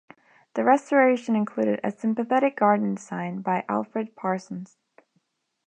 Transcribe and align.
The 0.55 0.63
restoration 0.63 1.35
included 1.35 1.79
a 1.83 1.91
sympathetic 1.91 2.55
garden 2.57 2.95
design 2.95 3.41
by 3.43 3.63
Alfred 3.69 4.15
Parsons. 4.15 4.77